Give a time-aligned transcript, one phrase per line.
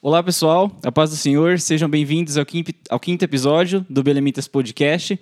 [0.00, 0.70] Olá, pessoal.
[0.84, 1.58] A paz do Senhor.
[1.58, 5.18] Sejam bem-vindos ao quinto, ao quinto episódio do Belemitas Podcast.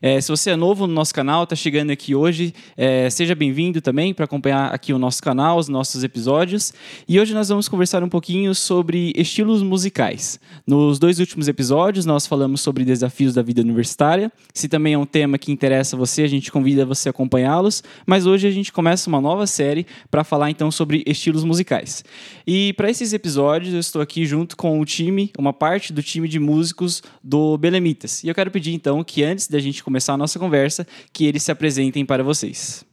[0.00, 3.80] É, se você é novo no nosso canal, está chegando aqui hoje, é, seja bem-vindo
[3.80, 6.72] também para acompanhar aqui o nosso canal, os nossos episódios.
[7.08, 10.38] E hoje nós vamos conversar um pouquinho sobre estilos musicais.
[10.64, 14.30] Nos dois últimos episódios, nós falamos sobre desafios da vida universitária.
[14.54, 17.82] Se também é um tema que interessa você, a gente convida você a acompanhá-los.
[18.06, 22.04] Mas hoje a gente começa uma nova série para falar então sobre estilos musicais.
[22.46, 26.02] E para esses episódios, eu estou aqui aqui junto com o time, uma parte do
[26.02, 28.22] time de músicos do Belemitas.
[28.22, 31.42] E eu quero pedir então que antes da gente começar a nossa conversa, que eles
[31.42, 32.84] se apresentem para vocês.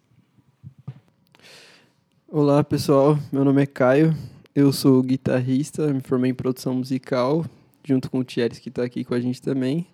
[2.30, 4.16] Olá pessoal, meu nome é Caio,
[4.56, 7.46] eu sou guitarrista, me formei em produção musical,
[7.84, 9.86] junto com o Thierry que está aqui com a gente também.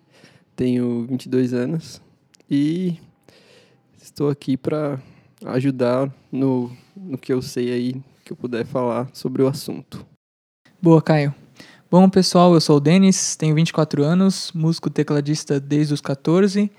[0.54, 2.00] Tenho 22 anos
[2.48, 2.96] e
[4.00, 5.00] estou aqui para
[5.46, 10.13] ajudar no, no que eu sei aí, que eu puder falar sobre o assunto.
[10.84, 11.34] Boa, Caio.
[11.90, 16.70] Bom, pessoal, eu sou o Denis, tenho 24 anos, músico tecladista desde os 14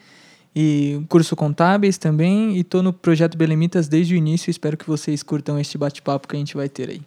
[0.56, 4.52] e curso contábeis também e estou no projeto Belemitas desde o início.
[4.52, 7.02] Espero que vocês curtam este bate-papo que a gente vai ter aí.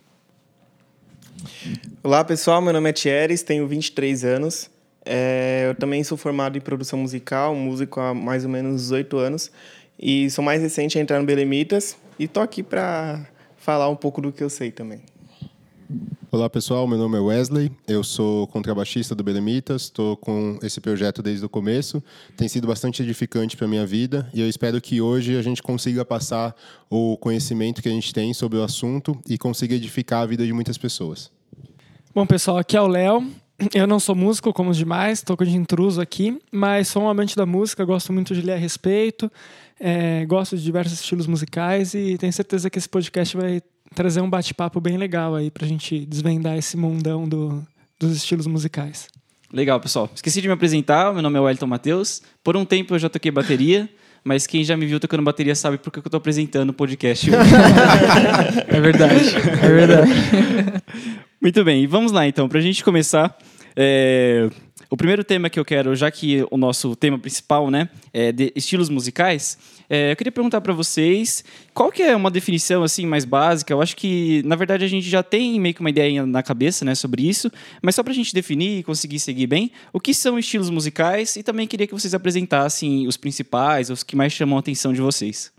[2.03, 4.69] Olá, pessoal, meu nome é Thieres, tenho 23 anos.
[5.07, 9.53] É, eu também sou formado em produção musical, músico há mais ou menos 8 anos
[9.97, 13.25] e sou mais recente a entrar no Belemitas e estou aqui para
[13.57, 15.01] falar um pouco do que eu sei também.
[16.31, 21.23] Olá pessoal, meu nome é Wesley, eu sou contrabaixista do Belemitas, estou com esse projeto
[21.23, 22.05] desde o começo,
[22.37, 25.62] tem sido bastante edificante para a minha vida e eu espero que hoje a gente
[25.62, 26.55] consiga passar
[26.91, 30.53] o conhecimento que a gente tem sobre o assunto e consiga edificar a vida de
[30.53, 31.31] muitas pessoas.
[32.15, 33.27] Bom pessoal, aqui é o Léo,
[33.73, 37.34] eu não sou músico como os demais, estou de intruso aqui, mas sou um amante
[37.37, 39.33] da música, gosto muito de ler a respeito,
[39.81, 43.62] é, gosto de diversos estilos musicais e tenho certeza que esse podcast vai
[43.94, 47.62] trazer um bate-papo bem legal aí pra gente desvendar esse mundão do,
[47.98, 49.08] dos estilos musicais.
[49.53, 50.11] Legal, pessoal.
[50.14, 52.22] Esqueci de me apresentar, meu nome é Wellington Matheus.
[52.44, 53.89] Por um tempo eu já toquei bateria,
[54.22, 57.31] mas quem já me viu tocando bateria sabe por que eu estou apresentando o podcast
[57.31, 57.38] hoje.
[58.69, 60.12] é verdade, é verdade.
[61.41, 63.37] Muito bem, e vamos lá então, para a gente começar.
[63.75, 64.50] É...
[64.91, 68.50] O primeiro tema que eu quero, já que o nosso tema principal né, é de
[68.56, 71.44] estilos musicais, é, eu queria perguntar para vocês
[71.75, 73.71] qual que é uma definição assim mais básica.
[73.71, 76.87] Eu acho que, na verdade, a gente já tem meio que uma ideia na cabeça
[76.87, 80.15] né, sobre isso, mas só para a gente definir e conseguir seguir bem, o que
[80.15, 84.56] são estilos musicais e também queria que vocês apresentassem os principais, os que mais chamam
[84.56, 85.53] a atenção de vocês.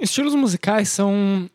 [0.00, 1.50] Estilos musicais são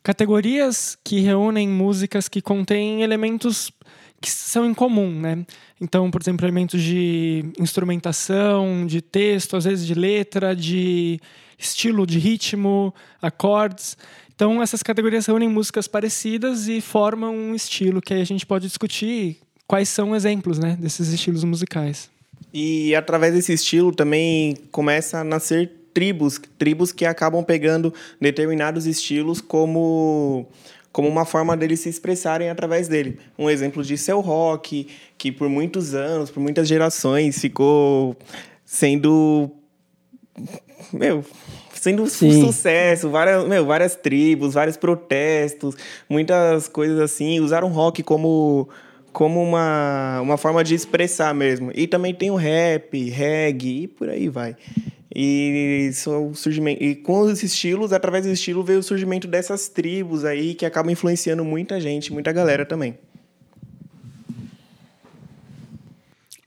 [0.00, 3.72] categorias que reúnem músicas que contêm elementos
[4.20, 5.44] que são em comum, né?
[5.80, 11.20] Então, por exemplo, elementos de instrumentação, de texto, às vezes de letra, de
[11.58, 13.96] estilo, de ritmo, acordes.
[14.34, 19.38] Então, essas categorias reúnem músicas parecidas e formam um estilo que a gente pode discutir
[19.66, 22.10] quais são exemplos, né, desses estilos musicais.
[22.52, 29.40] E através desse estilo também começa a nascer tribos, tribos que acabam pegando determinados estilos
[29.40, 30.46] como
[30.96, 33.18] como uma forma deles se expressarem através dele.
[33.38, 38.16] Um exemplo disso é o rock, que por muitos anos, por muitas gerações, ficou
[38.64, 39.50] sendo.
[40.90, 41.22] Meu,
[41.74, 42.28] sendo Sim.
[42.28, 45.76] um sucesso, várias, meu, várias tribos, vários protestos,
[46.08, 47.40] muitas coisas assim.
[47.40, 48.66] Usaram rock como,
[49.12, 51.70] como uma, uma forma de expressar mesmo.
[51.74, 54.56] E também tem o rap, reggae e por aí vai.
[55.14, 55.90] E,
[56.34, 60.66] surgimento, e com os estilos, através do estilo, veio o surgimento dessas tribos aí que
[60.66, 62.98] acabam influenciando muita gente, muita galera também.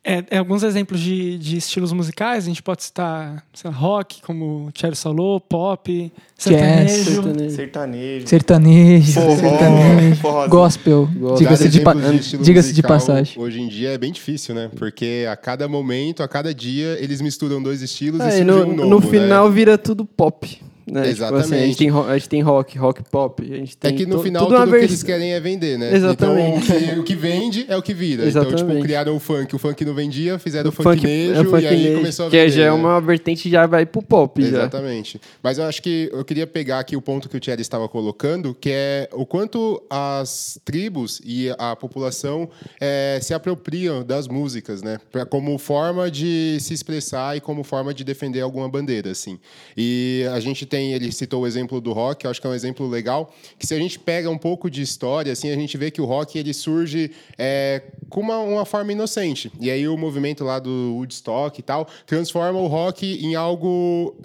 [0.01, 4.67] É, é, alguns exemplos de, de, estilos musicais, a gente pode citar lá, rock, como
[4.67, 7.03] o Thierry falou, pop, sertanejo.
[7.51, 8.27] sertanejo.
[8.27, 8.27] Sertanejo.
[8.27, 9.11] Sertanejo.
[9.11, 11.09] Forró, sertanejo gospel.
[11.37, 11.93] Diga-se de, pa
[12.41, 13.41] diga de passagem.
[13.41, 14.69] Hoje em dia é bem difícil, né?
[14.73, 18.75] Porque a cada momento, a cada dia, eles misturam dois estilos é, e no, um
[18.75, 19.55] novo, no final né?
[19.55, 20.61] vira tudo pop.
[20.91, 21.09] Né?
[21.09, 21.43] Exatamente.
[21.43, 23.43] Tipo assim, a, gente tem, a, gente tem, rock, rock pop.
[23.43, 25.93] A gente tem é que no final tudo, tudo que eles querem é vender, né?
[25.93, 26.63] Exatamente.
[26.63, 28.25] Então o que, o que vende é o que vira.
[28.25, 28.61] Exatamente.
[28.61, 31.41] Então, tipo, criaram o funk, o funk não vendia, fizeram o, funk, funk nejo, é
[31.41, 32.45] o e aí nejo, começou a vender.
[32.45, 34.41] Que já é uma vertente já vai pro pop.
[34.41, 35.13] Exatamente.
[35.13, 35.19] Já.
[35.43, 38.53] Mas eu acho que eu queria pegar aqui o ponto que o Thierry estava colocando,
[38.53, 42.49] que é o quanto as tribos e a população
[42.79, 44.99] é, se apropriam das músicas, né?
[45.11, 49.39] Pra, como forma de se expressar e como forma de defender alguma bandeira, assim.
[49.75, 52.49] E a gente tem, ele citou o exemplo exemplo do rock, eu acho que é
[52.49, 55.77] um exemplo legal, que se a gente pega um pouco de história, assim, a gente
[55.77, 59.51] vê que o rock ele surge é, com uma, uma forma inocente.
[59.59, 64.15] E aí o movimento lá do Woodstock e tal transforma o rock em algo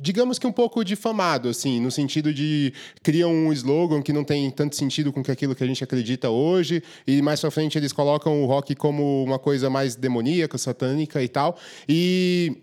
[0.00, 2.72] digamos que um pouco difamado, assim, no sentido de
[3.02, 6.84] criam um slogan que não tem tanto sentido com aquilo que a gente acredita hoje,
[7.04, 11.28] e mais pra frente eles colocam o rock como uma coisa mais demoníaca, satânica e
[11.28, 11.58] tal.
[11.88, 12.58] E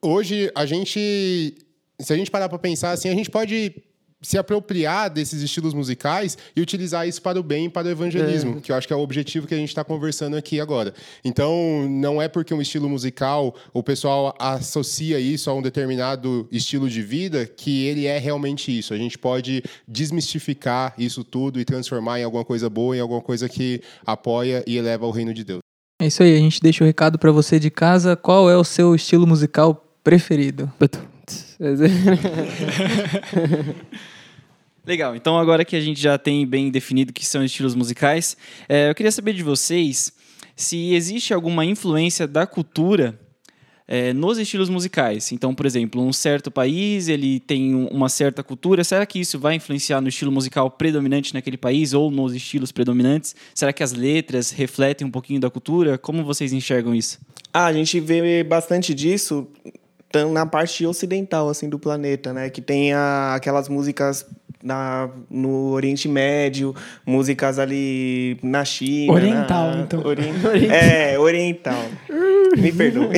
[0.00, 1.56] hoje a gente,
[2.00, 3.82] se a gente parar para pensar assim, a gente pode
[4.20, 8.56] se apropriar desses estilos musicais e utilizar isso para o bem e para o evangelismo,
[8.58, 8.60] É.
[8.60, 10.92] que eu acho que é o objetivo que a gente está conversando aqui agora.
[11.24, 16.90] Então, não é porque um estilo musical o pessoal associa isso a um determinado estilo
[16.90, 18.92] de vida que ele é realmente isso.
[18.92, 23.48] A gente pode desmistificar isso tudo e transformar em alguma coisa boa, em alguma coisa
[23.48, 25.60] que apoia e eleva o reino de Deus.
[26.00, 28.16] É isso aí, a gente deixa o recado pra você de casa.
[28.16, 30.70] Qual é o seu estilo musical preferido?
[34.86, 38.36] Legal, então agora que a gente já tem bem definido o que são estilos musicais,
[38.68, 40.12] é, eu queria saber de vocês
[40.56, 43.18] se existe alguma influência da cultura
[43.86, 45.30] é, nos estilos musicais.
[45.32, 48.84] Então, por exemplo, um certo país ele tem um- uma certa cultura.
[48.84, 53.34] Será que isso vai influenciar no estilo musical predominante naquele país ou nos estilos predominantes?
[53.54, 55.96] Será que as letras refletem um pouquinho da cultura?
[55.96, 57.18] Como vocês enxergam isso?
[57.52, 59.48] Ah, a gente vê bastante disso
[60.32, 62.48] na parte ocidental assim do planeta, né?
[62.50, 64.24] Que tem a- aquelas músicas
[64.62, 66.74] na, no Oriente Médio,
[67.06, 69.12] músicas ali na China.
[69.12, 70.02] Oriental, na, então.
[70.06, 70.34] Orien-
[70.70, 71.84] é, oriental.
[72.56, 73.14] Me perdoe.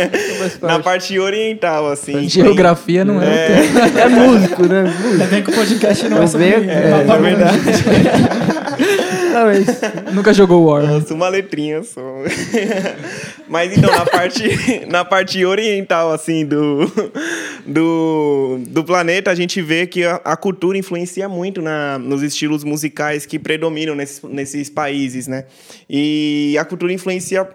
[0.62, 2.12] na parte oriental, assim.
[2.12, 3.26] tem- Geografia não é.
[3.26, 4.82] É, É músico, né?
[4.84, 5.26] Músico.
[5.30, 7.58] Bem que o podcast não é sobre venho- é, papo na verdade.
[9.32, 9.66] Não, mas
[10.14, 10.82] Nunca jogou War.
[10.82, 12.00] Nossa, uma letrinha só.
[13.52, 14.42] Mas então, na parte,
[14.88, 16.90] na parte oriental, assim, do,
[17.66, 22.64] do, do planeta, a gente vê que a, a cultura influencia muito na, nos estilos
[22.64, 25.44] musicais que predominam nesses, nesses países, né?
[25.86, 27.46] E a cultura influencia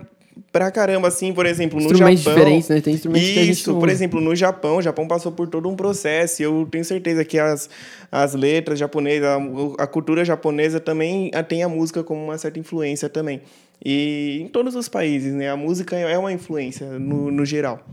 [0.51, 2.38] pra caramba, assim, por exemplo, no instrumentos Japão.
[2.38, 2.79] diferentes, né?
[2.79, 6.45] Tem instrumentos Isso, por exemplo, no Japão, o Japão passou por todo um processo e
[6.45, 7.71] eu tenho certeza que as,
[8.11, 13.09] as letras japonesas, a, a cultura japonesa também tem a música como uma certa influência
[13.09, 13.41] também.
[13.83, 15.50] E em todos os países, né?
[15.50, 17.85] A música é uma influência no, no geral.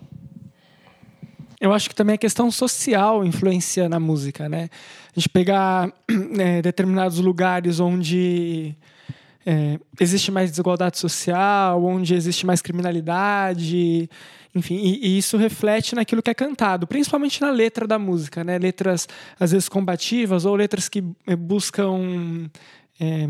[1.60, 4.68] Eu acho que também a questão social influencia na música, né?
[5.16, 5.92] A gente pegar
[6.30, 8.76] né, determinados lugares onde
[9.46, 14.08] é, existe mais desigualdade social, onde existe mais criminalidade,
[14.54, 18.58] enfim, e, e isso reflete naquilo que é cantado, principalmente na letra da música, né?
[18.58, 19.08] Letras
[19.38, 22.50] às vezes combativas ou letras que eh, buscam
[23.00, 23.26] é,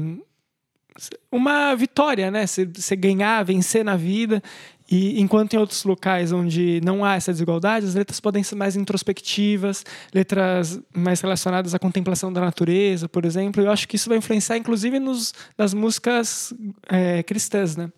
[1.31, 2.47] uma vitória, né?
[2.47, 4.43] Você ganhar, vencer na vida.
[4.91, 8.77] E enquanto em outros locais onde não há essa desigualdade, as letras podem ser mais
[8.77, 13.63] introspectivas, letras mais relacionadas à contemplação da natureza, por exemplo.
[13.63, 16.53] Eu acho que isso vai influenciar, inclusive, nos, nas músicas
[16.89, 17.91] é, cristãs, né?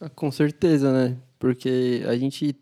[0.00, 1.16] Ah, Com certeza, né?
[1.38, 2.56] Porque a gente,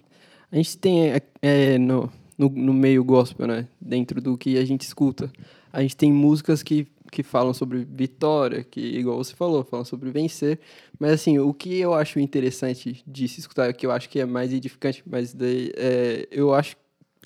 [0.53, 3.67] a gente tem é, é, no, no, no meio gospel, né?
[3.81, 5.33] Dentro do que a gente escuta.
[5.73, 10.11] A gente tem músicas que, que falam sobre vitória, que, igual você falou, falam sobre
[10.11, 10.61] vencer.
[10.99, 14.27] Mas, assim, o que eu acho interessante de se escutar, que eu acho que é
[14.27, 16.77] mais edificante, mas daí, é, eu acho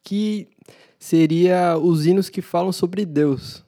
[0.03, 0.49] que
[0.99, 3.65] seria os hinos que falam sobre Deus.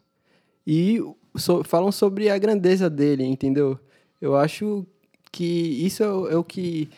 [0.67, 1.01] E
[1.37, 3.79] so- falam sobre a grandeza dele, entendeu?
[4.21, 4.87] Eu acho
[5.33, 6.89] que isso é é o que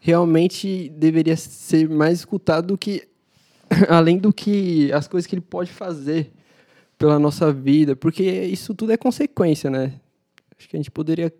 [0.00, 3.08] realmente deveria ser mais escutado do que
[3.88, 6.32] além do que as coisas que ele pode fazer
[7.00, 9.98] pela nossa vida, porque isso tudo é consequência, né?
[10.58, 11.32] Acho que a gente poderia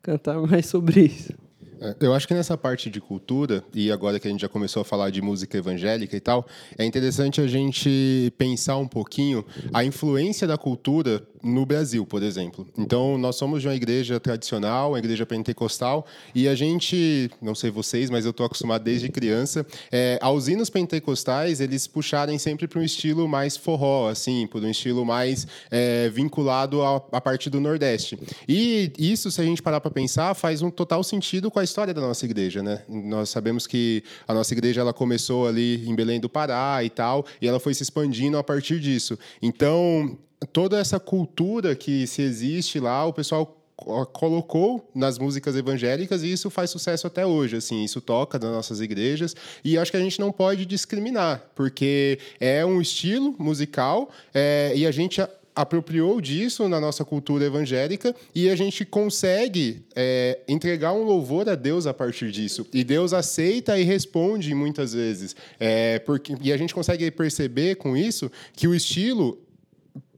[0.00, 1.34] cantar mais sobre isso.
[1.82, 4.82] É, Eu acho que nessa parte de cultura, e agora que a gente já começou
[4.82, 6.46] a falar de música evangélica e tal,
[6.78, 12.66] é interessante a gente pensar um pouquinho a influência da cultura no Brasil, por exemplo.
[12.78, 17.70] Então, nós somos de uma igreja tradicional, uma igreja pentecostal, e a gente, não sei
[17.70, 22.78] vocês, mas eu estou acostumado desde criança, é, aos hinos pentecostais, eles puxarem sempre para
[22.78, 28.18] um estilo mais forró, assim, por um estilo mais é, vinculado à, parte do Nordeste.
[28.48, 31.94] E isso, se a gente parar para pensar, faz um total sentido com a história
[31.94, 32.82] da nossa igreja, né?
[32.86, 37.24] Nós sabemos que a nossa igreja ela começou ali em Belém do Pará e tal,
[37.40, 39.18] e ela foi se expandindo a partir disso.
[39.40, 40.18] Então,
[40.52, 46.30] toda essa cultura que se existe lá, o pessoal co- colocou nas músicas evangélicas e
[46.30, 50.00] isso faz sucesso até hoje, assim, isso toca nas nossas igrejas e acho que a
[50.00, 55.22] gente não pode discriminar, porque é um estilo musical é, e a gente
[55.54, 61.54] apropriou disso na nossa cultura evangélica e a gente consegue é, entregar um louvor a
[61.54, 66.56] Deus a partir disso e Deus aceita e responde muitas vezes é, porque e a
[66.56, 69.38] gente consegue perceber com isso que o estilo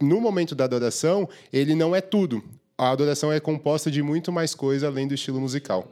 [0.01, 2.43] no momento da adoração, ele não é tudo.
[2.77, 5.91] A adoração é composta de muito mais coisa além do estilo musical.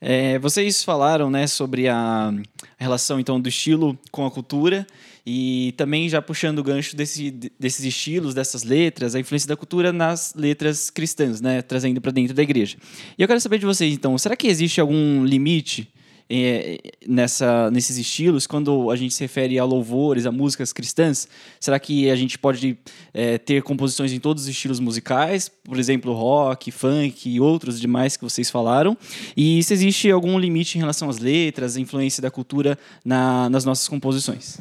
[0.00, 2.32] É, vocês falaram né, sobre a,
[2.76, 4.86] relação então do estilo com a cultura
[5.26, 9.92] e também já puxando o gancho desse, desses estilos, dessas letras, a influência da cultura
[9.92, 12.76] nas letras cristãs, né, trazendo para dentro da igreja.
[13.18, 15.88] E eu quero saber de vocês então, será que existe algum limite
[16.28, 21.28] é, nessa, nesses estilos, quando a gente se refere a louvores, a músicas cristãs,
[21.60, 22.76] será que a gente pode
[23.14, 28.16] é, ter composições em todos os estilos musicais, por exemplo, rock, funk e outros demais
[28.16, 28.96] que vocês falaram?
[29.36, 33.64] E se existe algum limite em relação às letras, a influência da cultura na, nas
[33.64, 34.58] nossas composições?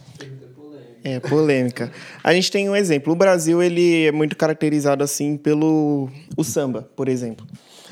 [1.07, 1.91] É, polêmica.
[2.23, 3.13] A gente tem um exemplo.
[3.13, 7.45] O Brasil ele é muito caracterizado assim pelo o samba, por exemplo.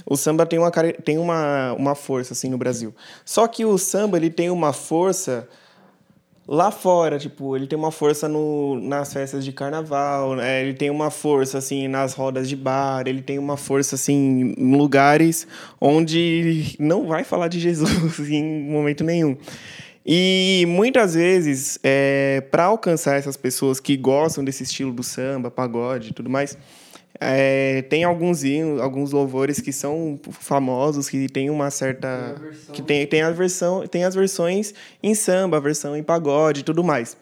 [0.04, 2.92] O samba tem uma, tem uma, uma força assim no Brasil.
[3.24, 5.48] Só que o samba ele tem uma força
[6.48, 10.62] lá fora, tipo, ele tem uma força no, nas festas de carnaval, né?
[10.62, 14.76] ele tem uma força assim nas rodas de bar, ele tem uma força assim em
[14.76, 15.48] lugares
[15.80, 19.38] onde não vai falar de Jesus em momento nenhum.
[20.06, 26.10] E muitas vezes, é, para alcançar essas pessoas que gostam desse estilo do samba, pagode
[26.10, 26.58] e tudo mais,
[27.20, 32.36] é, tem alguns hinos, alguns louvores que são famosos, que tem uma certa.
[32.36, 36.62] Tem que tem, tem, a versão, tem as versões em samba, a versão em pagode
[36.62, 37.16] e tudo mais.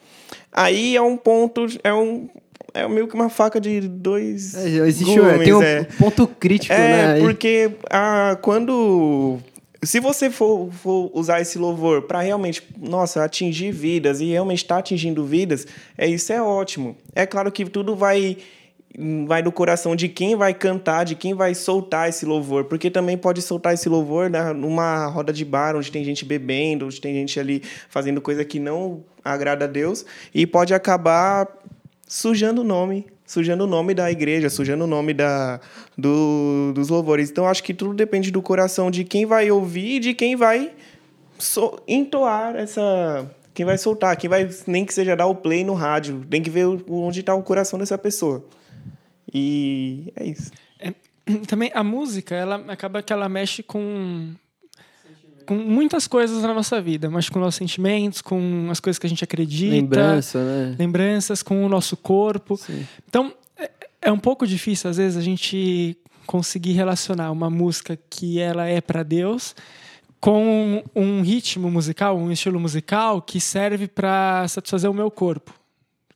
[0.52, 1.68] Aí é um ponto.
[1.84, 2.28] É um,
[2.74, 4.56] é meio que uma faca de dois.
[4.56, 5.84] É, existe gumes, tem um é.
[5.84, 7.20] ponto crítico, é, né?
[7.20, 9.40] Porque ah, quando.
[9.84, 14.78] Se você for, for usar esse louvor para realmente, nossa, atingir vidas e realmente está
[14.78, 15.66] atingindo vidas,
[15.98, 16.96] é isso é ótimo.
[17.16, 18.38] É claro que tudo vai
[19.26, 23.18] vai do coração de quem vai cantar, de quem vai soltar esse louvor, porque também
[23.18, 27.14] pode soltar esse louvor né, numa roda de bar onde tem gente bebendo, onde tem
[27.14, 31.48] gente ali fazendo coisa que não agrada a Deus e pode acabar
[32.12, 35.62] sujando o nome, sujando o nome da igreja, sujando o nome da,
[35.98, 37.32] do, dos louvores.
[37.32, 40.74] Então acho que tudo depende do coração de quem vai ouvir e de quem vai
[41.40, 45.74] so, entoar essa quem vai soltar, quem vai nem que seja dar o play no
[45.74, 48.46] rádio, tem que ver onde está o coração dessa pessoa.
[49.34, 50.52] E é isso.
[50.80, 50.94] É,
[51.48, 54.34] também a música, ela acaba que ela mexe com
[55.52, 59.10] com muitas coisas na nossa vida, mas com nossos sentimentos, com as coisas que a
[59.10, 60.76] gente acredita, Lembrança, né?
[60.80, 62.56] lembranças, com o nosso corpo.
[62.56, 62.88] Sim.
[63.06, 63.70] Então é,
[64.04, 68.80] é um pouco difícil às vezes a gente conseguir relacionar uma música que ela é
[68.80, 69.54] para Deus
[70.22, 75.54] com um ritmo musical, um estilo musical que serve para satisfazer o meu corpo,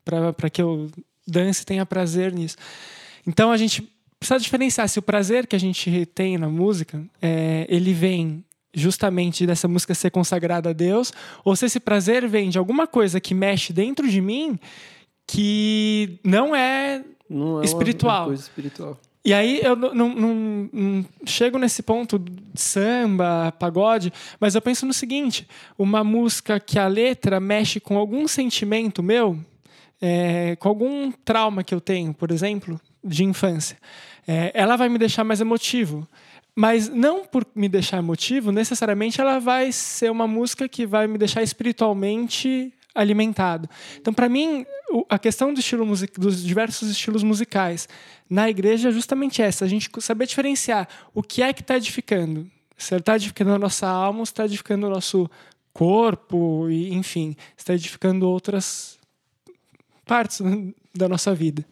[0.05, 0.89] para que eu
[1.27, 2.55] dance e tenha prazer nisso.
[3.27, 3.85] Então a gente
[4.17, 9.47] precisa diferenciar se o prazer que a gente tem na música, é, ele vem justamente
[9.47, 11.13] dessa música ser consagrada a Deus,
[11.43, 14.59] ou se esse prazer vem de alguma coisa que mexe dentro de mim
[15.25, 18.27] que não é, não é espiritual.
[18.27, 18.99] Coisa espiritual.
[19.25, 24.61] E aí eu não, não, não, não, chego nesse ponto de samba, pagode, mas eu
[24.61, 25.47] penso no seguinte:
[25.79, 29.39] uma música que a letra mexe com algum sentimento meu,
[29.99, 33.77] é, com algum trauma que eu tenho, por exemplo, de infância,
[34.27, 36.07] é, ela vai me deixar mais emotivo.
[36.55, 41.17] Mas não por me deixar emotivo, necessariamente ela vai ser uma música que vai me
[41.17, 43.69] deixar espiritualmente alimentado.
[43.97, 44.65] Então, para mim,
[45.09, 45.85] a questão do estilo
[46.17, 47.89] dos diversos estilos musicais
[48.29, 52.49] na igreja é justamente essa: a gente saber diferenciar o que é que está edificando.
[52.77, 55.29] Se está edificando a nossa alma, está edificando o nosso
[55.73, 58.97] corpo, e, enfim, está edificando outras
[60.05, 60.41] partes
[60.93, 61.65] da nossa vida.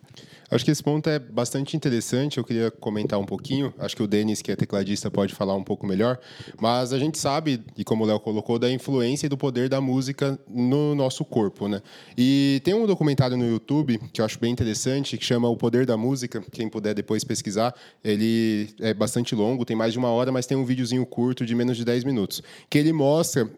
[0.54, 2.38] Acho que esse ponto é bastante interessante.
[2.38, 3.74] Eu queria comentar um pouquinho.
[3.80, 6.20] Acho que o Denis, que é tecladista, pode falar um pouco melhor.
[6.62, 9.82] Mas a gente sabe, e como o Léo colocou, da influência e do poder da
[9.82, 11.82] música no nosso corpo, né?
[12.16, 15.86] E tem um documentário no YouTube que eu acho bem interessante, que chama O Poder
[15.86, 16.44] da Música.
[16.52, 20.56] Quem puder depois pesquisar, ele é bastante longo, tem mais de uma hora, mas tem
[20.56, 23.50] um videozinho curto de menos de 10 minutos, que ele mostra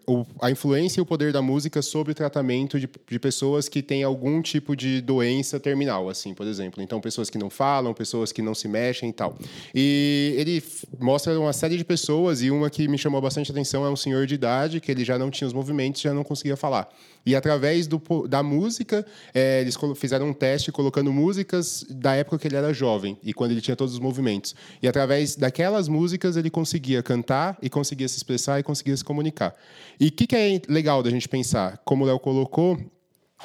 [0.41, 4.03] a influência e o poder da música sobre o tratamento de, de pessoas que têm
[4.03, 6.84] algum tipo de doença terminal, assim, por exemplo.
[6.85, 9.37] Então, pessoas que não falam, pessoas que não se mexem e tal.
[9.73, 10.63] E ele
[10.99, 14.25] mostra uma série de pessoas e uma que me chamou bastante atenção é um senhor
[14.25, 16.87] de idade que ele já não tinha os movimentos, já não conseguia falar.
[17.25, 22.47] E através do, da música, é, eles fizeram um teste colocando músicas da época que
[22.47, 24.55] ele era jovem e quando ele tinha todos os movimentos.
[24.81, 29.55] E através daquelas músicas ele conseguia cantar e conseguia se expressar e conseguia se comunicar.
[29.99, 31.81] E o que, que é legal da gente pensar?
[31.83, 32.77] Como o Léo colocou,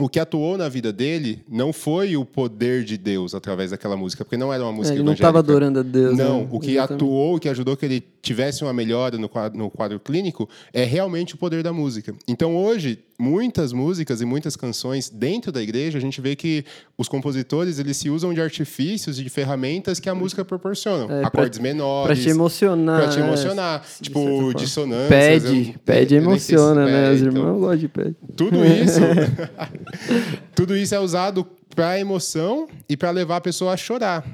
[0.00, 4.24] o que atuou na vida dele não foi o poder de Deus através daquela música,
[4.24, 5.22] porque não era uma música é, ele evangélica.
[5.24, 6.16] não estava adorando a Deus.
[6.16, 6.48] Não, né?
[6.50, 7.04] o que Exatamente.
[7.04, 10.84] atuou, o que ajudou que ele tivesse uma melhora no quadro, no quadro clínico é
[10.84, 12.14] realmente o poder da música.
[12.26, 16.64] Então hoje, muitas músicas e muitas canções dentro da igreja, a gente vê que
[17.00, 21.10] os compositores eles se usam de artifícios e de ferramentas que a música proporciona.
[21.14, 22.06] É, Acordes pra- menores.
[22.18, 23.00] Pra te emocionar.
[23.00, 23.82] Pra te emocionar.
[23.84, 24.54] Certa tipo, forma.
[24.54, 25.08] dissonâncias.
[25.08, 27.08] Pede, pede sei se- emociona, né?
[27.08, 28.16] é, Os então, gostam de pede.
[28.36, 29.00] Tudo isso.
[30.54, 34.24] tudo isso é usado para emoção e para levar a pessoa a chorar.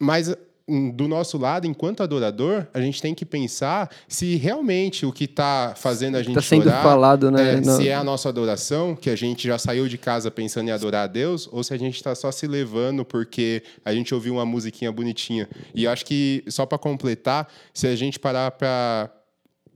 [0.00, 0.34] Mas
[0.94, 5.74] do nosso lado, enquanto adorador, a gente tem que pensar se realmente o que está
[5.76, 7.58] fazendo a gente Tá sendo chorar falado, né?
[7.58, 10.70] é, se é a nossa adoração, que a gente já saiu de casa pensando em
[10.70, 14.34] adorar a Deus, ou se a gente está só se levando porque a gente ouviu
[14.34, 15.48] uma musiquinha bonitinha.
[15.74, 19.10] E acho que, só para completar, se a gente parar para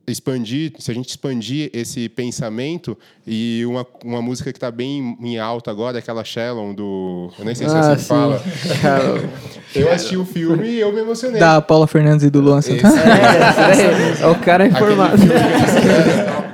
[0.06, 2.96] expandir, se a gente expandir esse pensamento
[3.26, 7.30] e uma, uma música que está bem em alta agora, aquela Shallon do...
[7.38, 8.08] Eu nem sei se é Ah, assim que sim.
[8.08, 8.42] fala.
[9.75, 11.38] Eu assisti o filme e eu me emocionei.
[11.38, 12.94] Da Paula Fernandes e do Luan Santana.
[13.02, 15.20] é, é o cara informado.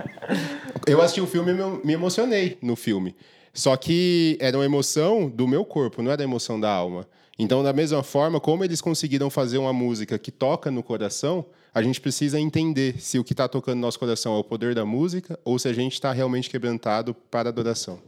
[0.87, 3.15] Eu assisti o filme e me- me emocionei no filme.
[3.55, 7.07] Só que era uma emoção do meu corpo, não era a emoção da alma.
[7.39, 11.45] Então, da mesma forma, como eles conseguiram fazer uma música que toca no coração,
[11.75, 14.75] a gente precisa entender se o que está tocando no nosso coração é o poder
[14.75, 17.99] da música ou se a gente está realmente quebrantado para a adoração.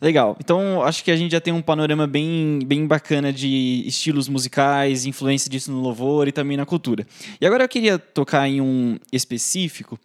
[0.00, 0.34] Legal.
[0.40, 5.04] Então, acho que a gente já tem um panorama bem, bem bacana de estilos musicais,
[5.04, 7.06] influência disso no louvor e também na cultura.
[7.38, 10.00] E agora eu queria tocar em um específico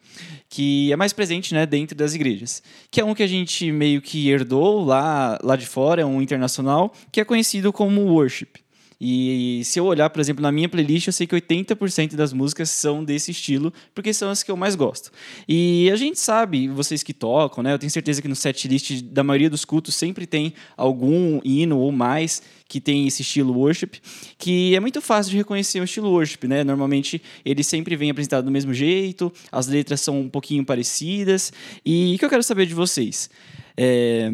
[0.50, 4.02] que é mais presente né, dentro das igrejas, que é um que a gente meio
[4.02, 8.65] que herdou lá, lá de fora, é um internacional, que é conhecido como worship.
[9.00, 12.70] E se eu olhar, por exemplo, na minha playlist, eu sei que 80% das músicas
[12.70, 15.12] são desse estilo, porque são as que eu mais gosto.
[15.48, 17.74] E a gente sabe, vocês que tocam, né?
[17.74, 21.92] Eu tenho certeza que no setlist da maioria dos cultos sempre tem algum hino ou
[21.92, 23.92] mais que tem esse estilo worship,
[24.38, 26.64] que é muito fácil de reconhecer o estilo worship, né?
[26.64, 31.54] Normalmente ele sempre vem apresentado do mesmo jeito, as letras são um pouquinho parecidas.
[31.86, 33.30] E o que eu quero saber de vocês?
[33.78, 34.32] É,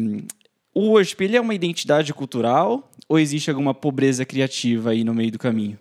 [0.74, 5.30] o worship ele é uma identidade cultural ou existe alguma pobreza criativa aí no meio
[5.30, 5.78] do caminho?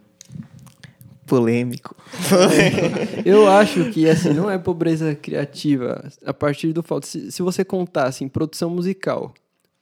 [1.25, 1.95] Polêmico.
[3.25, 7.63] Eu acho que assim não é pobreza criativa a partir do fato se, se você
[7.63, 9.33] contar assim produção musical,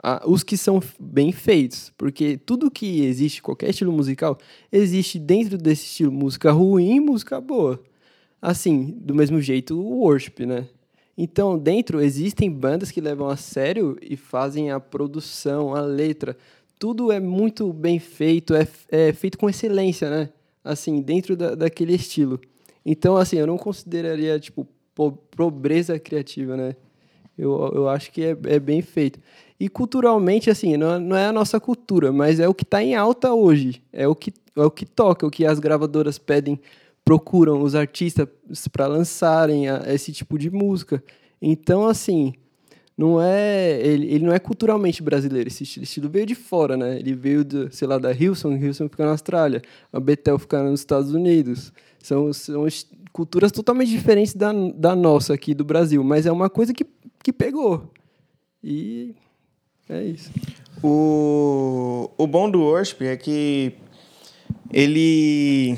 [0.01, 4.38] ah, os que são bem feitos, porque tudo que existe qualquer estilo musical
[4.72, 7.82] existe dentro desse estilo música ruim, e música boa.
[8.41, 10.65] Assim, do mesmo jeito o worship, né?
[11.21, 16.38] Então, dentro existem bandas que levam a sério e fazem a produção, a letra,
[16.79, 20.29] tudo é muito bem feito, é, é feito com excelência, né?
[20.63, 22.39] Assim, dentro da, daquele estilo.
[22.86, 26.73] Então, assim, eu não consideraria, tipo, po- pobreza criativa, né?
[27.38, 29.19] Eu, eu acho que é, é bem feito.
[29.60, 32.82] E culturalmente, assim, não, é- não é a nossa cultura, mas é o que está
[32.82, 33.82] em alta hoje.
[33.91, 36.58] É o que, é o que toca, o que as gravadoras pedem,
[37.10, 38.28] procuram os artistas
[38.72, 41.04] para lançarem a- esse tipo de música.
[41.41, 42.34] Então, assim,
[42.95, 45.84] não é ele, ele não é culturalmente brasileiro esse estilo.
[45.86, 47.00] Esse estilo veio de fora, né?
[47.00, 49.60] Ele veio, do, sei lá, da Hilson, Hilson fica na Austrália,
[49.91, 51.74] a Betel fica nos Estados Unidos.
[51.98, 52.67] São, são
[53.12, 56.86] culturas totalmente diferentes da, da nossa aqui do Brasil, mas é uma coisa que,
[57.24, 57.91] que pegou.
[58.63, 59.15] E
[59.89, 60.32] é isso.
[60.84, 63.74] O, o bom do worship é que
[64.72, 65.76] ele.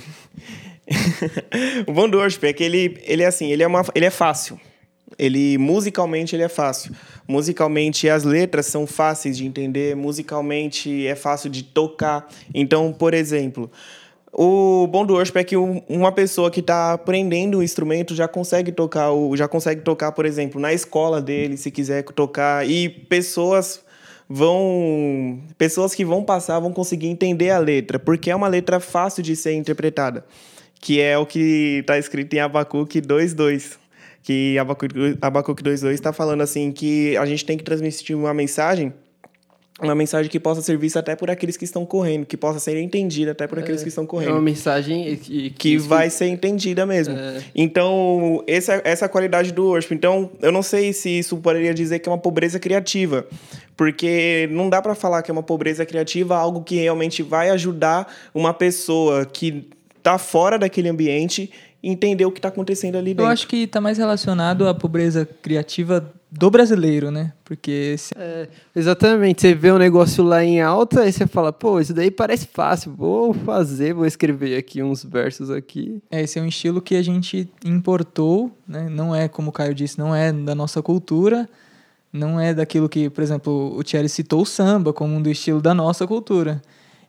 [1.88, 4.10] O bom do worship é que ele, ele é assim, ele é, uma, ele é
[4.10, 4.60] fácil.
[5.18, 6.94] Ele musicalmente ele é fácil.
[7.28, 12.28] Musicalmente as letras são fáceis de entender, musicalmente é fácil de tocar.
[12.54, 13.70] Então, por exemplo,
[14.34, 18.72] o bom do é que um- uma pessoa que está aprendendo o instrumento já consegue
[18.72, 23.82] tocar, já consegue tocar, por exemplo, na escola dele, se quiser tocar, e pessoas
[24.30, 29.22] vão pessoas que vão passar vão conseguir entender a letra, porque é uma letra fácil
[29.22, 30.24] de ser interpretada,
[30.82, 33.78] que é o que está escrito em Abacuque 2:2,
[34.24, 38.92] que Abacuque, Abacuque 2:2 está falando assim que a gente tem que transmitir uma mensagem
[39.82, 42.78] uma mensagem que possa ser vista até por aqueles que estão correndo, que possa ser
[42.78, 46.86] entendida até por aqueles que estão É uma correndo mensagem que, que vai ser entendida
[46.86, 47.16] mesmo.
[47.16, 47.42] É.
[47.56, 49.96] Então, essa, essa é a qualidade do worship.
[49.96, 53.26] Então, eu não sei se isso poderia dizer que é uma pobreza criativa,
[53.76, 58.14] porque não dá para falar que é uma pobreza criativa algo que realmente vai ajudar
[58.36, 59.68] uma pessoa que
[60.04, 61.52] tá fora daquele ambiente
[61.84, 63.32] entender o que está acontecendo ali Eu dentro.
[63.32, 67.34] acho que está mais relacionado à pobreza criativa do brasileiro, né?
[67.44, 69.42] Porque esse- É, exatamente.
[69.42, 72.94] Você vê um negócio lá em alta, aí você fala, pô, isso daí parece fácil,
[72.96, 76.00] vou fazer, vou escrever aqui uns versos aqui.
[76.12, 78.88] é, esse é um estilo que a gente importou, né?
[78.90, 81.50] Não é, como o Caio disse, não é da nossa cultura,
[82.14, 85.60] não é daquilo que, por exemplo, o Thierry citou o samba como um do estilo
[85.62, 86.62] da nossa cultura.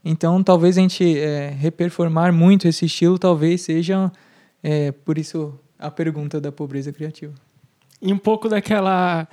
[0.05, 4.11] Então, talvez a gente é, reperformar muito esse estilo, talvez seja,
[4.63, 7.33] é, por isso, a pergunta da pobreza criativa.
[8.01, 9.29] E um pouco daquela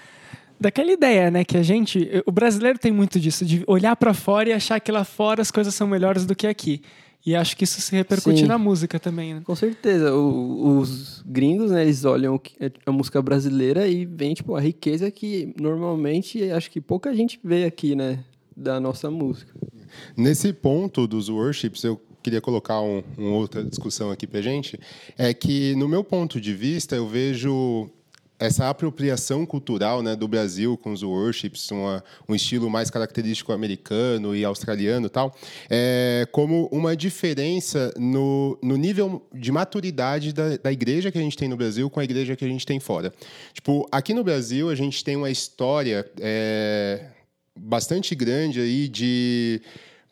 [0.61, 4.49] daquela ideia, né, que a gente, o brasileiro tem muito disso, de olhar para fora
[4.49, 6.81] e achar que lá fora as coisas são melhores do que aqui.
[7.25, 8.45] E acho que isso se repercute Sim.
[8.45, 9.41] na música também, né?
[9.43, 10.13] Com certeza.
[10.13, 12.53] O- os gringos, né, eles olham que-
[12.85, 17.63] a música brasileira e veem, tipo, a riqueza que normalmente acho que pouca gente vê
[17.63, 18.19] aqui, né?
[18.59, 19.53] Da nossa música.
[20.17, 24.77] Nesse ponto dos worships, eu queria colocar um, uma outra discussão aqui pra gente,
[25.17, 27.89] é que, no meu ponto de vista, eu vejo
[28.37, 34.33] essa apropriação cultural né, do Brasil com os worships, uma, um estilo mais característico americano
[34.33, 35.35] e australiano e tal,
[35.69, 41.35] é, como uma diferença no, no nível de maturidade da, da igreja que a gente
[41.35, 43.13] tem no Brasil com a igreja que a gente tem fora.
[43.53, 47.07] Tipo, aqui no Brasil, a gente tem uma história é,
[47.59, 49.61] bastante grande aí de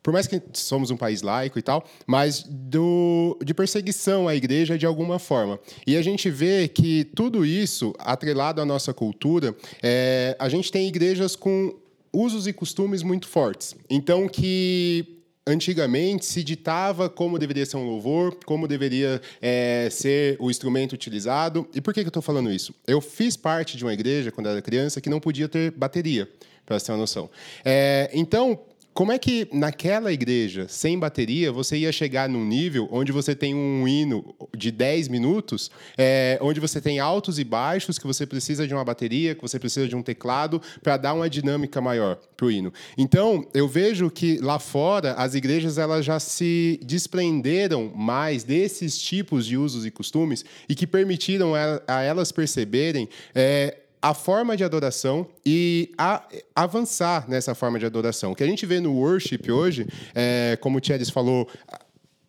[0.08, 4.78] por mais que somos um país laico e tal, mas do, de perseguição à igreja
[4.78, 5.60] de alguma forma.
[5.86, 10.88] E a gente vê que tudo isso, atrelado à nossa cultura, é, a gente tem
[10.88, 11.76] igrejas com
[12.14, 13.76] usos e costumes muito fortes.
[13.90, 20.52] Então, que antigamente se ditava como deveria ser um louvor, como deveria é, ser o
[20.52, 21.68] instrumento utilizado.
[21.74, 22.74] E por que, que eu estou falando isso?
[22.86, 26.30] Eu fiz parte de uma igreja, quando era criança, que não podia ter bateria,
[26.67, 27.30] para você ter uma noção.
[27.65, 28.60] É, então,
[28.97, 33.53] como é que naquela igreja, sem bateria, você ia chegar num nível onde você tem
[33.53, 38.67] um hino de 10 minutos, é, onde você tem altos e baixos, que você precisa
[38.67, 42.47] de uma bateria, que você precisa de um teclado, para dar uma dinâmica maior para
[42.47, 42.73] o hino?
[42.97, 49.45] Então, eu vejo que lá fora, as igrejas elas já se desprenderam mais desses tipos
[49.45, 53.08] de usos e costumes e que permitiram a, elas perceberem.
[53.36, 56.24] É, a forma de adoração e a-
[56.56, 58.32] avançar nessa forma de adoração.
[58.32, 61.48] O que a gente vê no worship hoje, é, como o Thierry falou,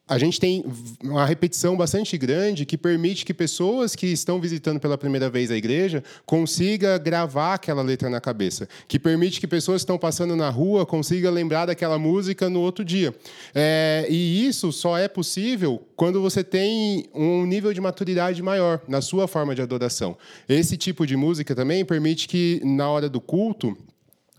[0.09, 0.65] a- gente tem
[1.03, 5.57] uma repetição bastante grande que permite que pessoas que estão visitando pela primeira vez a
[5.57, 10.51] igreja consiga gravar aquela letra na cabeça, que permite que pessoas que estão passando na
[10.51, 13.15] rua consigam lembrar daquela música no outro dia.
[13.55, 19.01] É, e isso só é possível quando você tem um nível de maturidade maior na
[19.01, 20.17] sua forma de adoração.
[20.49, 23.77] Esse tipo de música também permite que na hora do culto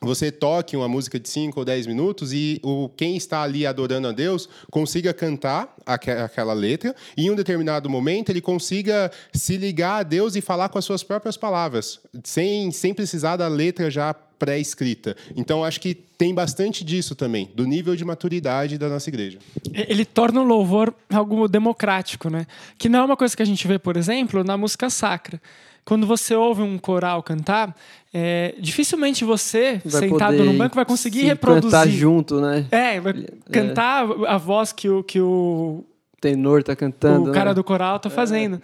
[0.01, 4.07] você toque uma música de 5 ou 10 minutos e o, quem está ali adorando
[4.07, 9.57] a Deus consiga cantar aque- aquela letra e em um determinado momento ele consiga se
[9.57, 13.89] ligar a Deus e falar com as suas próprias palavras, sem, sem precisar da letra
[13.91, 15.17] já pré-escrita.
[15.35, 19.37] Então, acho que tem bastante disso também, do nível de maturidade da nossa igreja.
[19.73, 22.47] Ele torna o louvor algo democrático, né?
[22.77, 25.41] Que não é uma coisa que a gente vê, por exemplo, na música sacra.
[25.89, 27.75] Quando você ouve um coral cantar,
[28.13, 31.63] é, dificilmente você, Vai sentado no banco, vai conseguir se reproduzir.
[31.63, 32.67] cantar junto, né?
[32.69, 35.83] É, vai cantar a voz que o, que o,
[36.21, 37.31] tenor tá cantando.
[37.31, 37.53] o cara né?
[37.55, 38.61] do coral tá fazendo.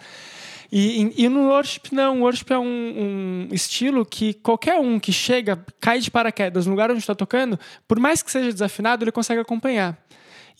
[0.70, 2.20] E, e, e no worship, não.
[2.20, 6.70] O worship é um, um estilo que qualquer um que chega, cai de paraquedas no
[6.70, 7.58] lugar onde está tocando,
[7.88, 9.98] por mais que seja desafinado, ele consegue acompanhar.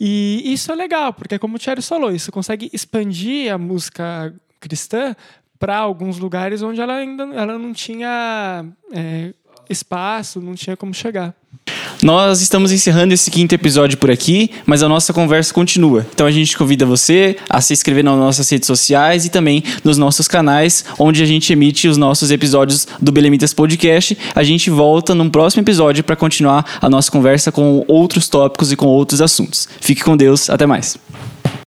[0.01, 5.15] E isso é legal, porque como o Thierry falou, isso consegue expandir a música cristã
[5.59, 9.33] para alguns lugares onde ela ainda ela não tinha é,
[9.69, 11.35] espaço, não tinha como chegar.
[12.03, 16.07] Nós estamos encerrando esse quinto episódio por aqui, mas a nossa conversa continua.
[16.13, 19.97] Então a gente convida você a se inscrever nas nossas redes sociais e também nos
[19.97, 24.17] nossos canais, onde a gente emite os nossos episódios do Belemitas Podcast.
[24.35, 28.77] A gente volta num próximo episódio para continuar a nossa conversa com outros tópicos e
[28.77, 29.67] com outros assuntos.
[29.81, 30.99] Fique com Deus, até mais.